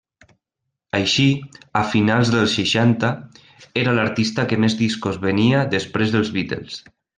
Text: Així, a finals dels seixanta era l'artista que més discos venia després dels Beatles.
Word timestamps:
Així, 0.99 1.25
a 1.81 1.83
finals 1.91 2.31
dels 2.37 2.55
seixanta 2.61 3.13
era 3.83 3.95
l'artista 3.99 4.49
que 4.53 4.61
més 4.65 4.79
discos 4.83 5.23
venia 5.29 5.63
després 5.77 6.17
dels 6.19 6.37
Beatles. 6.39 6.83